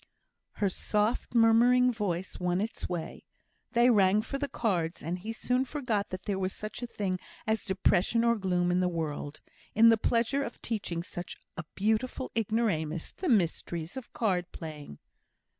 [0.53, 3.23] Her soft, murmuring voice won its way.
[3.73, 7.19] They rang for the cards, and he soon forgot that there was such a thing
[7.45, 9.41] as depression or gloom in the world,
[9.75, 14.97] in the pleasure of teaching such a beautiful ignoramus the mysteries of card playing.